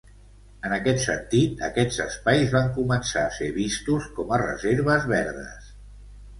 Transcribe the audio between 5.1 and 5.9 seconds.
verdes.